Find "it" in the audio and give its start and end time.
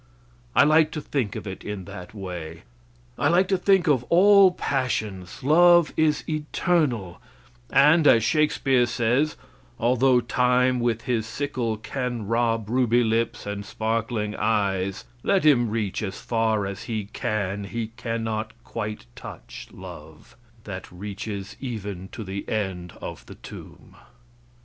1.45-1.63